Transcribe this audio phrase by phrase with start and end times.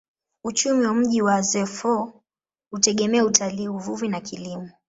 [0.43, 2.21] Uchumi wa mji wa Azeffou
[2.71, 4.69] hutegemea utalii, uvuvi na kilimo.